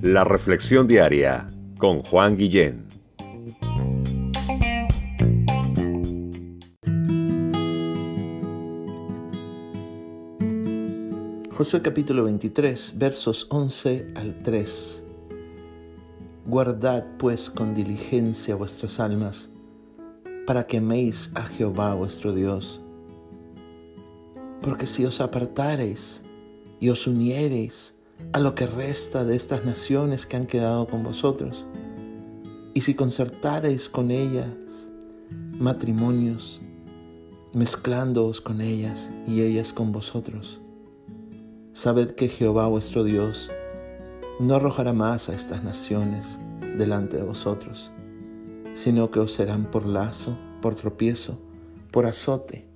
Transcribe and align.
La 0.00 0.24
Reflexión 0.24 0.86
Diaria 0.86 1.48
con 1.76 2.02
Juan 2.02 2.36
Guillén. 2.36 2.86
Josué 11.52 11.82
capítulo 11.82 12.24
23, 12.24 12.94
versos 12.96 13.48
11 13.50 14.08
al 14.14 14.42
3. 14.42 15.04
Guardad 16.46 17.04
pues 17.18 17.50
con 17.50 17.74
diligencia 17.74 18.54
vuestras 18.54 19.00
almas, 19.00 19.50
para 20.46 20.66
que 20.66 20.78
améis 20.78 21.32
a 21.34 21.42
Jehová 21.44 21.94
vuestro 21.94 22.32
Dios. 22.32 22.80
Porque 24.62 24.86
si 24.86 25.04
os 25.04 25.20
apartareis 25.20 26.22
y 26.80 26.90
os 26.90 27.06
uniereis 27.06 27.96
a 28.32 28.38
lo 28.38 28.54
que 28.54 28.66
resta 28.66 29.24
de 29.24 29.36
estas 29.36 29.64
naciones 29.64 30.26
que 30.26 30.36
han 30.36 30.46
quedado 30.46 30.86
con 30.86 31.02
vosotros, 31.02 31.66
y 32.74 32.82
si 32.82 32.94
concertareis 32.94 33.88
con 33.88 34.10
ellas 34.10 34.90
matrimonios, 35.58 36.60
mezclándoos 37.52 38.40
con 38.40 38.60
ellas 38.60 39.10
y 39.26 39.40
ellas 39.40 39.72
con 39.72 39.92
vosotros, 39.92 40.60
sabed 41.72 42.12
que 42.12 42.28
Jehová 42.28 42.66
vuestro 42.66 43.04
Dios 43.04 43.50
no 44.38 44.54
arrojará 44.54 44.92
más 44.92 45.28
a 45.28 45.34
estas 45.34 45.64
naciones 45.64 46.38
delante 46.76 47.16
de 47.16 47.24
vosotros, 47.24 47.90
sino 48.74 49.10
que 49.10 49.18
os 49.18 49.32
serán 49.32 49.70
por 49.70 49.86
lazo, 49.86 50.36
por 50.62 50.76
tropiezo, 50.76 51.38
por 51.90 52.06
azote 52.06 52.68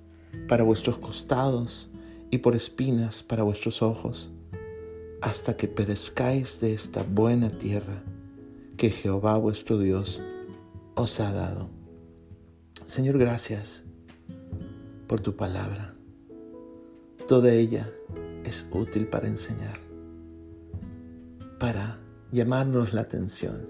para 0.47 0.63
vuestros 0.63 0.97
costados 0.97 1.89
y 2.33 2.39
por 2.39 2.55
espinas 2.55 3.21
para 3.21 3.43
vuestros 3.43 3.83
ojos, 3.83 4.31
hasta 5.21 5.55
que 5.55 5.67
perezcáis 5.67 6.59
de 6.61 6.73
esta 6.73 7.03
buena 7.03 7.51
tierra 7.51 8.01
que 8.75 8.89
Jehová 8.89 9.37
vuestro 9.37 9.77
Dios 9.77 10.19
os 10.95 11.19
ha 11.19 11.31
dado. 11.31 11.69
Señor, 12.87 13.19
gracias 13.19 13.83
por 15.05 15.19
tu 15.19 15.35
palabra. 15.35 15.93
Toda 17.27 17.53
ella 17.53 17.87
es 18.43 18.67
útil 18.71 19.05
para 19.05 19.27
enseñar, 19.27 19.79
para 21.59 21.99
llamarnos 22.31 22.95
la 22.95 23.01
atención, 23.01 23.67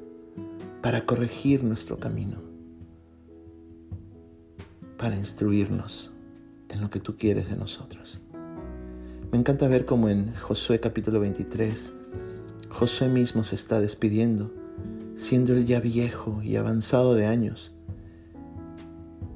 para 0.82 1.06
corregir 1.06 1.66
nuestro 1.66 2.00
camino, 2.00 2.42
para 4.98 5.18
instruirnos 5.18 6.14
en 6.70 6.80
lo 6.80 6.90
que 6.90 7.02
tú 7.02 7.18
quieres 7.18 7.50
de 7.50 7.58
nosotros. 7.58 8.23
Me 9.34 9.40
encanta 9.40 9.68
ver 9.68 9.86
cómo 9.86 10.10
en 10.10 10.32
Josué 10.36 10.80
capítulo 10.80 11.20
23, 11.20 11.92
Josué 12.70 13.10
mismo 13.10 13.44
se 13.44 13.56
está 13.56 13.80
despidiendo, 13.80 14.54
siendo 15.16 15.54
él 15.54 15.66
ya 15.66 15.80
viejo 15.80 16.44
y 16.44 16.56
avanzado 16.56 17.16
de 17.16 17.26
años, 17.26 17.76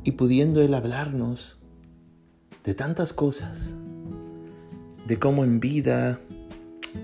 y 0.04 0.12
pudiendo 0.12 0.62
él 0.62 0.76
hablarnos 0.76 1.58
de 2.64 2.76
tantas 2.76 3.12
cosas, 3.12 3.74
de 5.08 5.18
cómo 5.18 5.44
en 5.44 5.60
vida, 5.60 6.20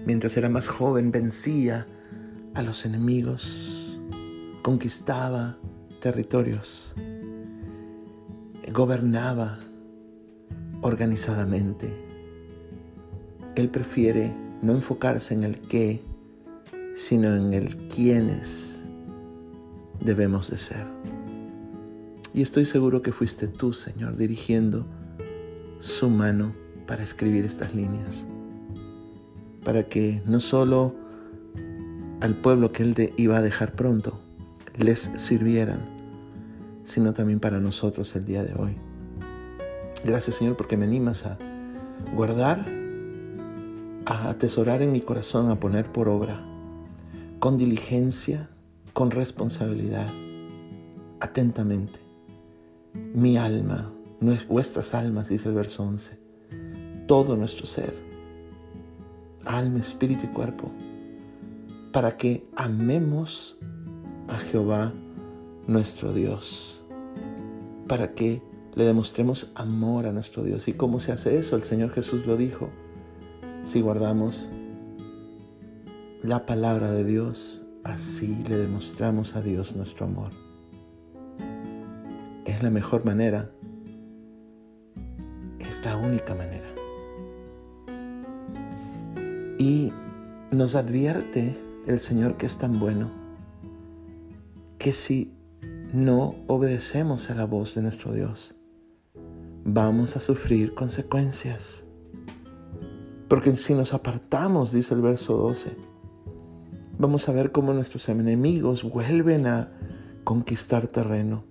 mientras 0.06 0.38
era 0.38 0.48
más 0.48 0.68
joven, 0.68 1.10
vencía 1.10 1.88
a 2.54 2.62
los 2.62 2.86
enemigos, 2.86 4.00
conquistaba 4.62 5.58
territorios, 6.00 6.94
gobernaba 8.72 9.58
organizadamente. 10.84 12.03
Él 13.56 13.70
prefiere 13.70 14.34
no 14.62 14.74
enfocarse 14.74 15.34
en 15.34 15.44
el 15.44 15.60
qué, 15.60 16.04
sino 16.96 17.36
en 17.36 17.54
el 17.54 17.78
quiénes 17.88 18.82
debemos 20.00 20.50
de 20.50 20.58
ser. 20.58 20.86
Y 22.34 22.42
estoy 22.42 22.66
seguro 22.66 23.02
que 23.02 23.12
fuiste 23.12 23.48
tú, 23.48 23.74
Señor, 23.74 24.18
dirigiendo 24.18 24.86
su 25.80 26.10
mano 26.10 26.54
para 26.88 27.04
escribir 27.04 27.46
estas 27.46 27.76
líneas, 27.76 28.26
para 29.64 29.88
que 29.88 30.22
no 30.26 30.40
solo 30.40 30.96
al 32.22 32.36
pueblo 32.36 32.72
que 32.72 32.84
Él 32.84 33.14
iba 33.18 33.38
a 33.38 33.42
dejar 33.42 33.74
pronto 33.74 34.20
les 34.78 35.12
sirvieran, 35.18 35.82
sino 36.84 37.14
también 37.14 37.40
para 37.40 37.60
nosotros 37.60 38.16
el 38.16 38.26
día 38.26 38.44
de 38.44 38.54
hoy. 38.56 38.76
Gracias 40.04 40.38
Señor 40.38 40.58
porque 40.58 40.78
me 40.78 40.86
animas 40.86 41.26
a 41.26 41.38
guardar, 42.16 42.66
a 44.06 44.30
atesorar 44.30 44.82
en 44.82 44.92
mi 44.92 45.02
corazón, 45.02 45.50
a 45.50 45.60
poner 45.60 45.92
por 45.92 46.10
obra, 46.10 46.44
con 47.40 47.58
diligencia, 47.58 48.50
con 48.94 49.12
responsabilidad, 49.12 50.08
atentamente, 51.20 52.00
mi 53.14 53.38
alma, 53.38 53.92
vuestras 54.48 54.94
almas, 54.94 55.30
dice 55.30 55.50
el 55.50 55.56
verso 55.56 55.84
11, 55.84 56.18
todo 57.08 57.36
nuestro 57.36 57.66
ser, 57.66 57.94
alma, 59.46 59.80
espíritu 59.80 60.26
y 60.26 60.30
cuerpo, 60.30 60.72
para 61.92 62.16
que 62.18 62.46
amemos 62.56 63.58
a 64.28 64.38
Jehová 64.38 64.94
nuestro 65.68 66.14
Dios, 66.14 66.82
para 67.88 68.14
que 68.14 68.42
le 68.76 68.86
demostremos 68.86 69.52
amor 69.56 70.08
a 70.08 70.12
nuestro 70.12 70.44
Dios. 70.44 70.68
¿Y 70.68 70.74
cómo 70.74 71.00
se 71.00 71.12
hace 71.12 71.38
eso? 71.38 71.56
El 71.56 71.64
Señor 71.64 71.92
Jesús 71.92 72.26
lo 72.26 72.38
dijo. 72.38 72.70
Si 73.64 73.80
guardamos 73.80 74.50
la 76.22 76.46
palabra 76.46 76.92
de 76.92 77.06
Dios, 77.06 77.64
así 77.86 78.44
le 78.48 78.58
demostramos 78.58 79.38
a 79.38 79.42
Dios 79.42 79.76
nuestro 79.76 80.06
amor. 80.06 80.32
Es 82.46 82.62
la 82.62 82.70
mejor 82.70 83.06
manera. 83.06 83.50
Es 85.60 85.86
la 85.86 85.96
única 85.96 86.36
manera. 86.36 86.68
Y 89.58 89.94
nos 90.52 90.76
advierte 90.76 91.58
el 91.88 92.00
Señor 92.00 92.36
que 92.36 92.48
es 92.48 92.58
tan 92.58 92.80
bueno, 92.80 93.12
que 94.78 94.92
si 94.92 95.34
no 95.94 96.36
obedecemos 96.48 97.30
a 97.30 97.36
la 97.36 97.46
voz 97.46 97.76
de 97.76 97.82
nuestro 97.82 98.12
Dios, 98.12 98.56
vamos 99.64 100.18
a 100.18 100.20
sufrir 100.20 100.74
consecuencias. 100.74 101.86
Porque 103.34 103.56
si 103.56 103.74
nos 103.74 103.96
apartamos, 103.96 104.74
dice 104.74 104.94
el 104.94 105.02
verso 105.02 105.36
12, 105.36 105.76
vamos 107.00 107.28
a 107.28 107.32
ver 107.32 107.52
cómo 107.52 107.74
nuestros 107.74 108.08
enemigos 108.08 108.84
vuelven 108.84 109.48
a 109.48 109.72
conquistar 110.24 110.86
terreno. 110.86 111.44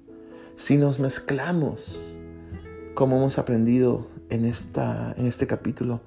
Si 0.55 0.77
nos 0.77 1.01
mezclamos, 1.01 2.17
como 2.95 3.17
hemos 3.17 3.37
aprendido 3.37 4.07
en, 4.31 4.45
esta, 4.45 5.13
en 5.19 5.27
este 5.27 5.49
capítulo, 5.49 6.03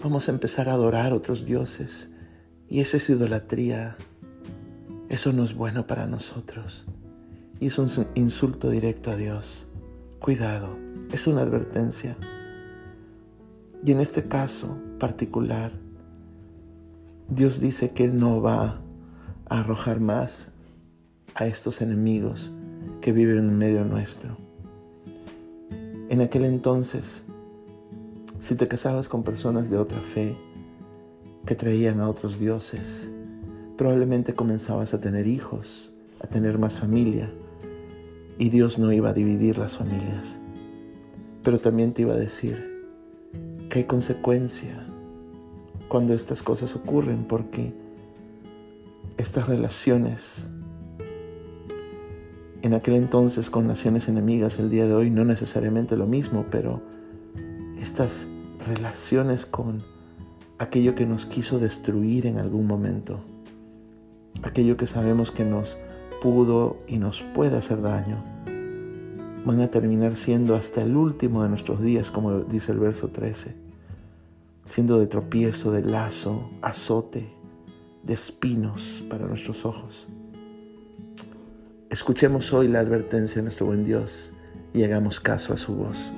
vamos 0.00 0.28
a 0.28 0.30
empezar 0.30 0.68
a 0.68 0.74
adorar 0.74 1.12
otros 1.12 1.44
dioses. 1.44 2.10
Y 2.68 2.78
esa 2.78 2.98
es 2.98 3.10
idolatría. 3.10 3.96
Eso 5.08 5.32
no 5.32 5.42
es 5.42 5.52
bueno 5.52 5.84
para 5.88 6.06
nosotros. 6.06 6.86
Y 7.58 7.66
es 7.66 7.78
un 7.80 7.88
insulto 8.14 8.70
directo 8.70 9.10
a 9.10 9.16
Dios. 9.16 9.66
Cuidado, 10.20 10.76
es 11.10 11.26
una 11.26 11.42
advertencia. 11.42 12.16
Y 13.84 13.92
en 13.92 14.00
este 14.00 14.24
caso 14.28 14.78
particular, 14.98 15.70
Dios 17.28 17.60
dice 17.60 17.90
que 17.90 18.04
Él 18.04 18.18
no 18.18 18.40
va 18.40 18.80
a 19.46 19.60
arrojar 19.60 20.00
más 20.00 20.52
a 21.34 21.46
estos 21.46 21.82
enemigos 21.82 22.50
que 23.02 23.12
viven 23.12 23.38
en 23.38 23.58
medio 23.58 23.84
nuestro. 23.84 24.38
En 26.08 26.22
aquel 26.22 26.46
entonces, 26.46 27.26
si 28.38 28.54
te 28.54 28.68
casabas 28.68 29.06
con 29.06 29.22
personas 29.22 29.70
de 29.70 29.76
otra 29.76 30.00
fe, 30.00 30.34
que 31.44 31.54
traían 31.54 32.00
a 32.00 32.08
otros 32.08 32.38
dioses, 32.38 33.10
probablemente 33.76 34.32
comenzabas 34.32 34.94
a 34.94 35.00
tener 35.00 35.26
hijos, 35.26 35.92
a 36.20 36.26
tener 36.26 36.58
más 36.58 36.80
familia, 36.80 37.30
y 38.38 38.48
Dios 38.48 38.78
no 38.78 38.92
iba 38.92 39.10
a 39.10 39.12
dividir 39.12 39.58
las 39.58 39.76
familias. 39.76 40.40
Pero 41.42 41.58
también 41.58 41.92
te 41.92 42.00
iba 42.00 42.14
a 42.14 42.18
decir 42.18 42.73
que 43.74 43.80
hay 43.80 43.86
consecuencia 43.86 44.86
cuando 45.88 46.14
estas 46.14 46.44
cosas 46.44 46.76
ocurren 46.76 47.24
porque 47.24 47.74
estas 49.16 49.48
relaciones 49.48 50.48
en 52.62 52.72
aquel 52.72 52.94
entonces 52.94 53.50
con 53.50 53.66
naciones 53.66 54.06
enemigas, 54.06 54.60
el 54.60 54.70
día 54.70 54.86
de 54.86 54.94
hoy 54.94 55.10
no 55.10 55.24
necesariamente 55.24 55.96
lo 55.96 56.06
mismo, 56.06 56.46
pero 56.52 56.82
estas 57.76 58.28
relaciones 58.64 59.44
con 59.44 59.82
aquello 60.58 60.94
que 60.94 61.04
nos 61.04 61.26
quiso 61.26 61.58
destruir 61.58 62.26
en 62.26 62.38
algún 62.38 62.68
momento, 62.68 63.24
aquello 64.44 64.76
que 64.76 64.86
sabemos 64.86 65.32
que 65.32 65.44
nos 65.44 65.78
pudo 66.22 66.76
y 66.86 66.98
nos 66.98 67.22
puede 67.22 67.56
hacer 67.56 67.82
daño, 67.82 68.22
van 69.44 69.60
a 69.60 69.70
terminar 69.70 70.16
siendo 70.16 70.54
hasta 70.54 70.82
el 70.82 70.96
último 70.96 71.42
de 71.42 71.50
nuestros 71.50 71.82
días, 71.82 72.10
como 72.10 72.40
dice 72.40 72.72
el 72.72 72.78
verso 72.78 73.08
13, 73.08 73.54
siendo 74.64 74.98
de 74.98 75.06
tropiezo, 75.06 75.70
de 75.70 75.82
lazo, 75.82 76.50
azote, 76.62 77.30
de 78.02 78.14
espinos 78.14 79.02
para 79.08 79.26
nuestros 79.26 79.64
ojos. 79.64 80.08
Escuchemos 81.90 82.52
hoy 82.52 82.68
la 82.68 82.80
advertencia 82.80 83.36
de 83.36 83.42
nuestro 83.42 83.66
buen 83.66 83.84
Dios 83.84 84.32
y 84.72 84.82
hagamos 84.82 85.20
caso 85.20 85.52
a 85.52 85.56
su 85.56 85.74
voz. 85.74 86.12